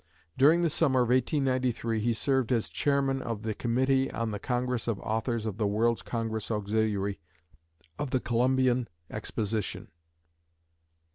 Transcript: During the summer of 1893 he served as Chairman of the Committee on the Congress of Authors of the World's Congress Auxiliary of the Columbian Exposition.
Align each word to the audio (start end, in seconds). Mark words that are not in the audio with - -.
During 0.35 0.63
the 0.63 0.69
summer 0.71 1.01
of 1.01 1.09
1893 1.09 1.99
he 1.99 2.11
served 2.11 2.51
as 2.51 2.69
Chairman 2.69 3.21
of 3.21 3.43
the 3.43 3.53
Committee 3.53 4.09
on 4.09 4.31
the 4.31 4.39
Congress 4.39 4.87
of 4.87 4.99
Authors 5.01 5.45
of 5.45 5.57
the 5.57 5.67
World's 5.67 6.01
Congress 6.01 6.49
Auxiliary 6.49 7.19
of 7.99 8.09
the 8.09 8.19
Columbian 8.19 8.87
Exposition. 9.11 9.89